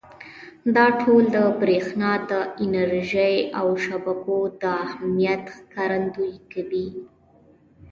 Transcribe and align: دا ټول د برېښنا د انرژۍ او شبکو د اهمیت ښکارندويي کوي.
دا 0.75 0.85
ټول 1.01 1.23
د 1.35 1.37
برېښنا 1.61 2.11
د 2.31 2.33
انرژۍ 2.63 3.35
او 3.59 3.67
شبکو 3.85 4.37
د 4.61 4.63
اهمیت 4.85 5.43
ښکارندويي 5.55 6.37
کوي. 6.53 6.87